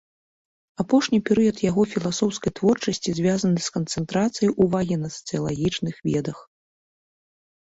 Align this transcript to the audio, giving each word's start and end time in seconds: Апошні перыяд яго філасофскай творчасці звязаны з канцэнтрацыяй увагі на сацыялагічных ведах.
Апошні 0.83 1.19
перыяд 1.29 1.59
яго 1.65 1.83
філасофскай 1.91 2.51
творчасці 2.59 3.09
звязаны 3.19 3.59
з 3.67 3.75
канцэнтрацыяй 3.75 4.51
увагі 4.67 4.95
на 5.03 5.09
сацыялагічных 5.17 5.95
ведах. 6.09 6.37